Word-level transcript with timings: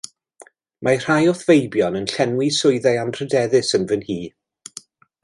Mae 0.87 0.97
rhai 1.01 1.17
o'th 1.33 1.43
feibion 1.49 1.99
yn 1.99 2.09
llenwi 2.13 2.49
swyddau 2.63 2.99
anrhydeddus 3.05 3.73
yn 3.81 3.87
fy 3.93 3.99
nhŷ. 4.05 4.21